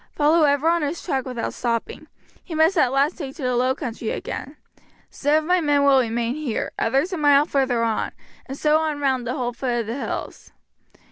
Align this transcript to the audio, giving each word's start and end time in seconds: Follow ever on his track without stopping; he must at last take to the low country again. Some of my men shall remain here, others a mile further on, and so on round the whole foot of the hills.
Follow 0.15 0.45
ever 0.45 0.67
on 0.67 0.81
his 0.81 1.03
track 1.05 1.25
without 1.27 1.53
stopping; 1.53 2.07
he 2.43 2.55
must 2.55 2.75
at 2.75 2.91
last 2.91 3.19
take 3.19 3.35
to 3.35 3.43
the 3.43 3.55
low 3.55 3.75
country 3.75 4.09
again. 4.09 4.57
Some 5.11 5.35
of 5.35 5.43
my 5.43 5.61
men 5.61 5.81
shall 5.81 5.99
remain 5.99 6.33
here, 6.33 6.71
others 6.79 7.13
a 7.13 7.17
mile 7.19 7.45
further 7.45 7.83
on, 7.83 8.11
and 8.47 8.57
so 8.57 8.79
on 8.79 8.99
round 8.99 9.27
the 9.27 9.35
whole 9.35 9.53
foot 9.53 9.81
of 9.81 9.85
the 9.85 9.93
hills. 9.99 10.53